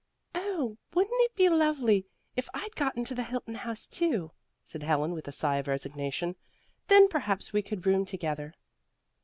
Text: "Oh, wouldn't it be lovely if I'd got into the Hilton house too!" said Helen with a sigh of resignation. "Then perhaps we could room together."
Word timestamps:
"Oh, 0.33 0.79
wouldn't 0.95 1.13
it 1.21 1.35
be 1.35 1.47
lovely 1.47 2.07
if 2.35 2.49
I'd 2.55 2.75
got 2.75 2.97
into 2.97 3.13
the 3.13 3.21
Hilton 3.21 3.53
house 3.53 3.87
too!" 3.87 4.31
said 4.63 4.81
Helen 4.81 5.11
with 5.11 5.27
a 5.27 5.31
sigh 5.31 5.57
of 5.57 5.67
resignation. 5.67 6.37
"Then 6.87 7.07
perhaps 7.07 7.53
we 7.53 7.61
could 7.61 7.85
room 7.85 8.05
together." 8.05 8.55